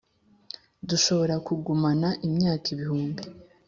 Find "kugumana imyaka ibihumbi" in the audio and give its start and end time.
1.45-3.23